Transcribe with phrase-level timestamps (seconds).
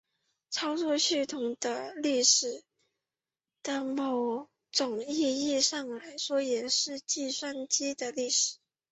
[0.49, 2.63] 操作系统的历史
[3.61, 8.57] 在某种意义上来说也是计算机的历史。